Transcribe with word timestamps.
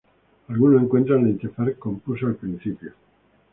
Algunos 0.47 0.81
encuentran 0.81 1.21
la 1.21 1.29
interfaz 1.29 1.75
confusa 1.77 2.25
al 2.25 2.33
principio. 2.35 2.91